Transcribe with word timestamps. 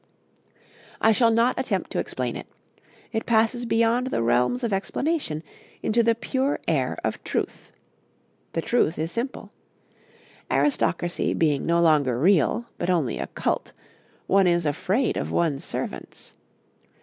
I 0.99 1.11
shall 1.11 1.29
not 1.29 1.59
attempt 1.59 1.91
to 1.91 1.99
explain 1.99 2.35
it: 2.35 2.47
it 3.11 3.27
passes 3.27 3.65
beyond 3.67 4.07
the 4.07 4.23
realms 4.23 4.63
of 4.63 4.73
explanation 4.73 5.43
into 5.83 6.01
the 6.01 6.15
pure 6.15 6.59
air 6.67 6.97
of 7.03 7.23
Truth. 7.23 7.71
The 8.53 8.63
Truth 8.63 8.97
is 8.97 9.11
simple. 9.11 9.51
Aristocracy 10.49 11.35
being 11.35 11.67
no 11.67 11.79
longer 11.79 12.17
real, 12.17 12.65
but 12.79 12.89
only 12.89 13.19
a 13.19 13.27
cult, 13.27 13.73
one 14.25 14.47
is 14.47 14.65
afraid 14.65 15.17
of 15.17 15.29
one's 15.29 15.63
servants. 15.63 16.33